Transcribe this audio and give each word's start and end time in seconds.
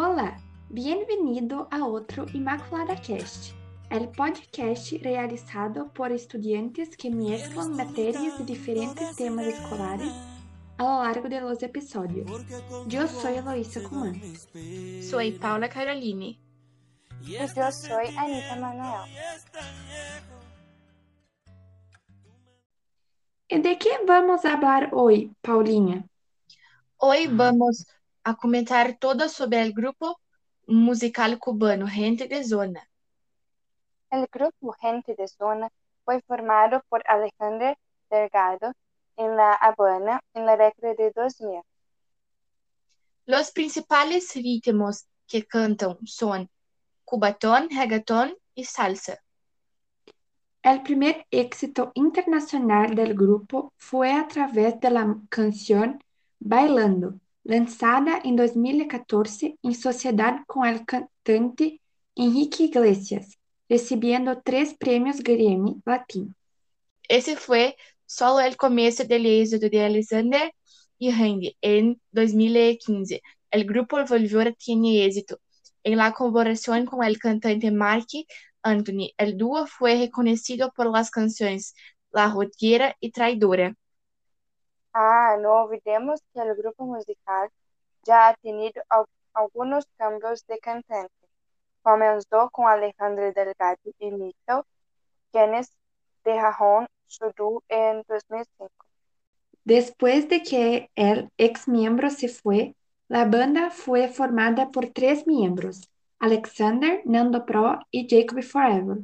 Olá, 0.00 0.36
bem-vindo 0.70 1.66
a 1.72 1.84
outro 1.84 2.24
Imaculada 2.32 2.94
Cast, 2.94 3.52
o 3.90 4.06
podcast 4.06 4.96
realizado 4.98 5.90
por 5.92 6.12
estudantes 6.12 6.94
que 6.94 7.10
mesclam 7.10 7.74
matérias 7.74 8.38
de 8.38 8.44
diferentes 8.44 9.16
temas 9.16 9.48
escolares 9.48 10.12
a 10.78 10.84
lo 10.84 10.98
largo 11.02 11.28
de 11.28 11.40
los 11.40 11.60
episodios. 11.64 12.30
Eu 12.88 13.08
sou 13.08 13.28
Eloísa 13.28 13.80
Kuman. 13.80 14.14
Sou 15.02 15.18
Paula 15.40 15.68
Caroline. 15.68 16.40
E 17.26 17.34
eu 17.34 17.48
sou 17.48 17.98
Anita 17.98 18.54
Manuel. 18.54 19.04
E 23.50 23.58
de 23.58 23.74
que 23.74 24.04
vamos 24.06 24.42
falar 24.42 24.94
hoje, 24.94 25.32
Paulinha? 25.42 26.08
Hoje 27.00 27.26
vamos 27.26 27.97
a 28.28 28.36
comentar 28.36 28.98
todo 28.98 29.26
sobre 29.26 29.58
o 29.64 29.72
grupo 29.72 30.20
musical 30.66 31.38
cubano 31.38 31.86
Gente 31.88 32.28
de 32.28 32.44
Zona. 32.44 32.82
El 34.10 34.26
grupo 34.26 34.72
Gente 34.72 35.14
de 35.14 35.26
Zona 35.26 35.70
fue 36.04 36.20
formado 36.28 36.82
por 36.90 37.02
Alejandro 37.08 37.74
Delgado 38.10 38.74
en 39.16 39.34
La 39.34 39.54
Habana 39.54 40.20
en 40.34 40.44
la 40.44 40.58
década 40.58 40.92
de 40.92 41.10
2000. 41.10 41.62
Los 43.24 43.50
principales 43.50 44.34
ritmos 44.34 45.06
que 45.26 45.46
cantan 45.46 45.96
son 46.04 46.50
cubatón, 47.06 47.70
reggaetón 47.70 48.36
y 48.54 48.64
salsa. 48.64 49.24
El 50.62 50.82
primer 50.82 51.26
éxito 51.30 51.92
internacional 51.94 52.94
del 52.94 53.14
grupo 53.14 53.72
fue 53.78 54.12
a 54.12 54.28
través 54.28 54.78
de 54.80 54.90
la 54.90 55.16
canción 55.30 55.98
Bailando, 56.40 57.18
lançada 57.48 58.20
em 58.24 58.36
2014 58.36 59.58
em 59.64 59.72
sociedade 59.72 60.44
com 60.46 60.60
o 60.60 60.84
cantante 60.84 61.80
Henrique 62.14 62.64
Iglesias, 62.64 63.38
recebendo 63.70 64.36
três 64.44 64.74
prêmios 64.74 65.18
Grammy 65.18 65.80
Latino. 65.86 66.30
Esse 67.08 67.36
foi 67.36 67.74
só 68.06 68.36
o 68.36 68.56
começo 68.56 69.06
do 69.08 69.14
êxito 69.14 69.70
de 69.70 69.78
Alexander 69.78 70.52
e 71.00 71.08
Randy 71.08 71.56
em 71.62 71.98
2015. 72.12 73.18
O 73.54 73.64
grupo 73.64 74.04
Volvora 74.04 74.52
tinha 74.52 75.06
êxito 75.06 75.40
em 75.82 75.96
la 75.96 76.12
colaboração 76.12 76.84
com 76.84 76.96
o 76.96 77.18
cantante 77.18 77.70
Mark 77.70 78.08
Anthony. 78.62 79.14
O 79.18 79.36
dúo 79.36 79.66
foi 79.66 79.94
reconhecido 79.94 80.70
por 80.76 80.86
las 80.86 81.08
canções 81.08 81.72
La 82.12 82.26
Rotiera 82.26 82.94
e 83.00 83.10
Traidora. 83.10 83.74
Ah, 84.92 85.36
no 85.40 85.64
olvidemos 85.64 86.20
que 86.32 86.40
el 86.40 86.54
grupo 86.54 86.86
musical 86.86 87.50
ya 88.04 88.28
ha 88.28 88.34
tenido 88.36 88.82
algunos 89.34 89.86
cambios 89.96 90.46
de 90.46 90.58
cantante. 90.58 91.12
Comenzó 91.82 92.50
con 92.50 92.66
Alejandro 92.66 93.32
Delgado 93.32 93.78
y 93.98 94.10
Nito, 94.10 94.66
quienes 95.30 95.70
dejaron 96.24 96.88
su 97.06 97.32
dúo 97.36 97.62
en 97.68 98.02
2005. 98.08 98.70
Después 99.64 100.28
de 100.28 100.42
que 100.42 100.90
el 100.94 101.30
ex 101.36 101.68
miembro 101.68 102.10
se 102.10 102.28
fue, 102.28 102.74
la 103.08 103.24
banda 103.24 103.70
fue 103.70 104.08
formada 104.08 104.70
por 104.70 104.88
tres 104.88 105.26
miembros, 105.26 105.90
Alexander, 106.18 107.00
Nando 107.04 107.44
Pro 107.44 107.78
y 107.90 108.08
Jacob 108.08 108.42
Forever. 108.42 108.98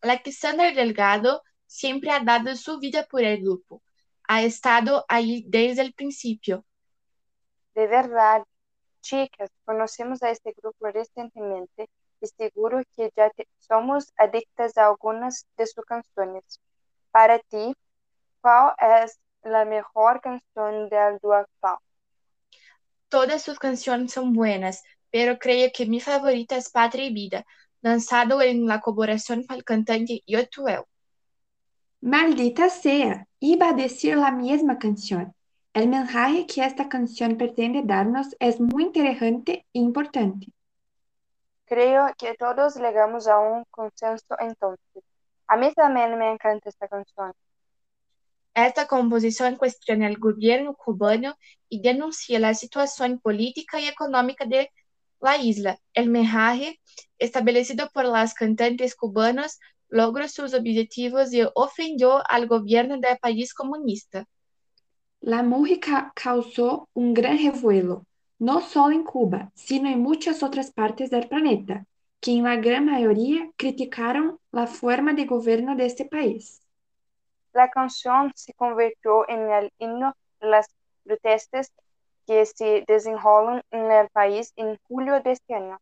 Alexander 0.00 0.74
Delgado 0.74 1.42
siempre 1.66 2.10
ha 2.10 2.20
dado 2.20 2.54
su 2.56 2.78
vida 2.78 3.06
por 3.10 3.22
el 3.22 3.42
grupo. 3.42 3.82
Ha 4.28 4.42
estado 4.42 5.04
ahí 5.08 5.44
desde 5.48 5.82
el 5.82 5.94
principio. 5.94 6.64
De 7.74 7.86
verdad, 7.86 8.44
chicas, 9.00 9.50
conocemos 9.64 10.22
a 10.22 10.30
este 10.30 10.52
grupo 10.56 10.86
recientemente 10.88 11.88
y 12.20 12.26
seguro 12.26 12.82
que 12.96 13.10
ya 13.16 13.30
somos 13.58 14.12
adictas 14.16 14.76
a 14.78 14.86
algunas 14.86 15.46
de 15.56 15.66
sus 15.66 15.84
canciones. 15.84 16.60
Para 17.10 17.38
ti, 17.38 17.74
¿cuál 18.40 18.74
es 19.04 19.18
la 19.42 19.64
mejor 19.64 20.20
canción 20.20 20.88
del 20.88 21.18
dúo 21.22 21.34
actual? 21.34 21.78
Todas 23.08 23.42
sus 23.42 23.58
canciones 23.58 24.12
son 24.12 24.32
buenas, 24.32 24.82
pero 25.10 25.38
creo 25.38 25.70
que 25.72 25.86
mi 25.86 26.00
favorita 26.00 26.56
es 26.56 26.70
Patria 26.70 27.06
y 27.06 27.14
Vida, 27.14 27.46
lanzado 27.80 28.42
en 28.42 28.66
la 28.66 28.80
colaboración 28.80 29.44
con 29.44 29.56
el 29.56 29.64
cantante 29.64 30.22
Yotuel. 30.26 30.82
Maldita 32.00 32.68
sea, 32.68 33.25
iba 33.52 33.68
a 33.68 33.72
decir 33.72 34.16
la 34.16 34.30
misma 34.30 34.78
canción. 34.78 35.34
El 35.72 35.88
mensaje 35.88 36.46
que 36.46 36.64
esta 36.64 36.88
canción 36.88 37.36
pretende 37.36 37.82
darnos 37.84 38.34
es 38.40 38.60
muy 38.60 38.84
interesante 38.84 39.66
e 39.72 39.78
importante. 39.78 40.48
Creo 41.66 42.06
que 42.18 42.34
todos 42.34 42.76
llegamos 42.76 43.28
a 43.28 43.38
un 43.38 43.64
consenso 43.70 44.36
entonces. 44.38 45.04
A 45.46 45.56
mí 45.56 45.72
también 45.74 46.18
me 46.18 46.32
encanta 46.32 46.68
esta 46.68 46.88
canción. 46.88 47.32
Esta 48.54 48.86
composición 48.86 49.56
cuestiona 49.56 50.08
el 50.08 50.18
gobierno 50.18 50.74
cubano 50.74 51.36
y 51.68 51.82
denuncia 51.82 52.40
la 52.40 52.54
situación 52.54 53.20
política 53.20 53.78
y 53.78 53.86
económica 53.86 54.44
de 54.46 54.70
la 55.20 55.36
isla. 55.36 55.78
El 55.92 56.08
mensaje, 56.08 56.80
establecido 57.18 57.90
por 57.92 58.06
las 58.06 58.34
cantantes 58.34 58.96
cubanas, 58.96 59.60
logró 59.88 60.28
sus 60.28 60.54
objetivos 60.54 61.32
y 61.32 61.42
ofendió 61.54 62.22
al 62.28 62.46
gobierno 62.46 62.98
del 62.98 63.18
país 63.18 63.54
comunista. 63.54 64.26
La 65.20 65.42
música 65.42 66.12
causó 66.14 66.88
un 66.94 67.14
gran 67.14 67.38
revuelo, 67.38 68.06
no 68.38 68.60
solo 68.60 68.94
en 68.94 69.04
Cuba, 69.04 69.50
sino 69.54 69.88
en 69.88 70.00
muchas 70.00 70.42
otras 70.42 70.72
partes 70.72 71.10
del 71.10 71.28
planeta, 71.28 71.84
que 72.20 72.32
en 72.32 72.44
la 72.44 72.56
gran 72.56 72.86
mayoría 72.86 73.50
criticaron 73.56 74.38
la 74.52 74.66
forma 74.66 75.14
de 75.14 75.24
gobierno 75.24 75.76
de 75.76 75.86
este 75.86 76.04
país. 76.04 76.60
La 77.52 77.70
canción 77.70 78.32
se 78.34 78.52
convirtió 78.52 79.28
en 79.28 79.50
el 79.50 79.72
himno 79.78 80.14
de 80.40 80.48
las 80.48 80.68
protestas 81.04 81.72
que 82.26 82.44
se 82.44 82.84
desenrolan 82.86 83.62
en 83.70 83.90
el 83.90 84.08
país 84.10 84.52
en 84.56 84.78
julio 84.88 85.20
de 85.22 85.32
este 85.32 85.54
año. 85.54 85.80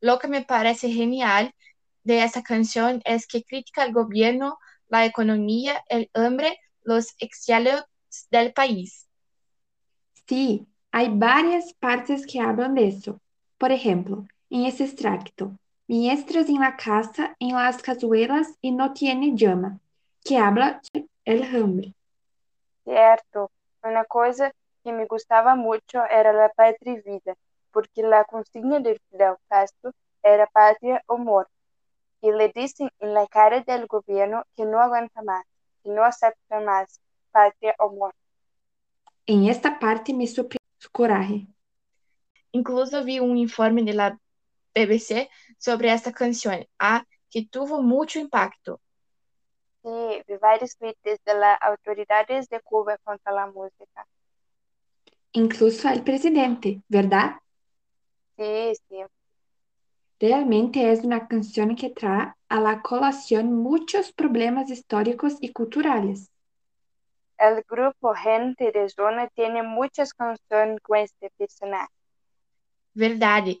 Lo 0.00 0.18
que 0.18 0.28
me 0.28 0.42
parece 0.42 0.88
genial 0.88 1.52
de 2.06 2.22
esta 2.22 2.42
canción 2.42 3.02
es 3.04 3.26
que 3.26 3.42
critica 3.42 3.82
al 3.82 3.92
gobierno, 3.92 4.58
la 4.88 5.04
economía, 5.04 5.82
el 5.88 6.08
hambre, 6.14 6.58
los 6.84 7.14
exilios 7.18 7.84
del 8.30 8.52
país. 8.52 9.08
Sí, 10.28 10.66
hay 10.92 11.08
varias 11.10 11.74
partes 11.74 12.24
que 12.24 12.40
hablan 12.40 12.74
de 12.74 12.88
eso. 12.88 13.20
Por 13.58 13.72
ejemplo, 13.72 14.24
en 14.50 14.66
ese 14.66 14.84
extracto, 14.84 15.52
Miestras 15.88 16.48
en 16.48 16.60
la 16.60 16.76
casa, 16.76 17.36
en 17.38 17.54
las 17.54 17.80
cazuelas 17.80 18.56
y 18.60 18.72
no 18.72 18.92
tiene 18.92 19.36
llama, 19.36 19.78
que 20.24 20.36
habla 20.36 20.80
el 21.24 21.44
hambre. 21.44 21.94
Cierto, 22.82 23.52
una 23.84 24.04
cosa 24.04 24.52
que 24.82 24.92
me 24.92 25.06
gustaba 25.06 25.54
mucho 25.54 26.04
era 26.10 26.32
la 26.32 26.48
patria 26.48 26.94
y 26.94 27.08
vida, 27.08 27.36
porque 27.70 28.02
la 28.02 28.24
consigna 28.24 28.80
de 28.80 29.00
Fidel 29.10 29.36
Castro 29.48 29.92
era 30.24 30.48
patria 30.48 31.00
o 31.06 31.18
muerte 31.18 31.55
y 32.26 32.32
le 32.32 32.48
dicen 32.48 32.90
en 32.98 33.14
la 33.14 33.26
cara 33.28 33.60
del 33.60 33.86
gobierno 33.86 34.44
que 34.56 34.64
no 34.64 34.80
aguanta 34.80 35.22
más, 35.22 35.44
que 35.82 35.90
no 35.90 36.02
acepta 36.02 36.58
más 36.58 37.00
patria 37.30 37.74
o 37.78 37.90
muerte. 37.90 38.18
En 39.26 39.44
esta 39.46 39.78
parte 39.78 40.12
me 40.12 40.26
sorprendió 40.26 40.66
su 40.78 40.90
coraje. 40.90 41.46
Incluso 42.50 43.04
vi 43.04 43.20
un 43.20 43.36
informe 43.36 43.84
de 43.84 43.94
la 43.94 44.18
BBC 44.74 45.28
sobre 45.56 45.92
esta 45.92 46.12
canción, 46.12 46.66
a 46.80 47.04
que 47.30 47.46
tuvo 47.46 47.80
mucho 47.80 48.18
impacto. 48.18 48.80
Sí, 49.84 50.22
vi 50.26 50.36
varios 50.38 50.76
tweets 50.76 51.22
de 51.24 51.34
las 51.34 51.58
autoridades 51.62 52.48
de 52.48 52.60
Cuba 52.60 52.98
contra 53.04 53.32
la 53.32 53.46
música. 53.46 54.04
Incluso 55.30 55.88
el 55.88 56.02
presidente, 56.02 56.82
¿verdad? 56.88 57.36
Sí, 58.36 58.72
sí. 58.88 58.96
Realmente 60.20 60.92
es 60.92 61.04
una 61.04 61.26
canción 61.26 61.74
que 61.74 61.88
trae 61.90 62.32
a 62.50 62.60
la 62.60 62.82
colación 62.82 63.54
muchos 63.54 64.12
problemas 64.12 64.70
históricos 64.70 65.36
y 65.40 65.52
culturales. 65.52 66.30
El 67.38 67.62
grupo 67.66 68.14
Gente 68.14 68.72
de 68.72 68.90
Zona 68.90 69.28
tiene 69.28 69.62
muchas 69.62 70.12
canciones 70.12 70.80
con 70.82 70.98
este 70.98 71.30
personaje. 71.38 71.88
Verdade. 72.94 73.52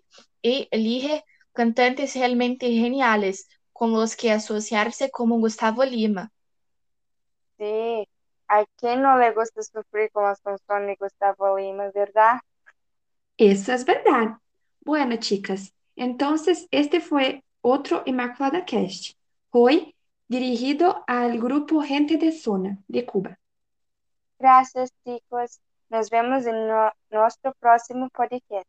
E 0.42 0.68
elige 0.72 1.24
cantantes 1.52 2.14
realmente 2.16 2.66
geniales, 2.72 3.48
con 3.72 3.92
los 3.92 4.16
que 4.16 4.32
asociarse 4.32 5.10
como 5.10 5.38
Gustavo 5.38 5.84
Lima. 5.84 6.32
Sí, 7.58 8.08
a 8.48 8.64
quien 8.76 9.02
no 9.02 9.18
le 9.18 9.32
gusta 9.32 9.62
sufrir 9.62 10.10
con 10.12 10.24
las 10.24 10.40
canciones 10.40 10.88
de 10.88 10.96
Gustavo 10.98 11.58
Lima, 11.58 11.90
¿verdad? 11.94 12.40
Eso 13.38 13.72
es 13.72 13.84
verdad. 13.86 14.38
Bueno, 14.80 15.16
chicas, 15.16 15.74
entonces 15.96 16.68
este 16.70 17.00
fue 17.00 17.42
otro 17.60 18.02
Inmaculada 18.06 18.64
Cast, 18.64 19.14
hoy 19.50 19.94
dirigido 20.28 21.04
al 21.06 21.38
grupo 21.40 21.82
Gente 21.82 22.16
de 22.16 22.32
Zona 22.32 22.78
de 22.88 23.04
Cuba. 23.06 23.38
Gracias, 24.38 24.92
chicos. 25.04 25.60
Nos 25.88 26.10
vemos 26.10 26.46
en 26.46 26.66
no- 26.68 26.92
nuestro 27.10 27.54
próximo 27.58 28.08
podcast. 28.10 28.66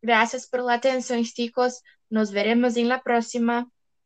Gracias 0.00 0.48
por 0.48 0.60
la 0.60 0.74
atención, 0.74 1.22
chicos. 1.24 1.82
Nos 2.08 2.32
veremos 2.32 2.76
en 2.76 2.88
la 2.88 3.02
próxima. 3.02 3.68